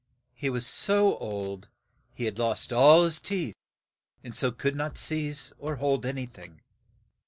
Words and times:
He 0.33 0.49
was 0.49 0.65
so 0.65 1.15
old 1.19 1.65
that 1.65 1.69
he 2.15 2.25
had 2.25 2.39
lost 2.39 2.73
all 2.73 3.03
his 3.03 3.19
teeth, 3.21 3.53
and 4.23 4.35
so 4.35 4.51
could 4.51 4.75
not 4.75 4.97
seize 4.97 5.53
or 5.59 5.75
hold 5.75 6.07
an 6.07 6.15
y 6.17 6.25
thing. 6.25 6.61